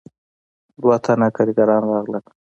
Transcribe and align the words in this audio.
دوه 0.81 0.95
تنه 1.05 1.27
کارګران 1.35 1.83
راغلل. 1.91 2.23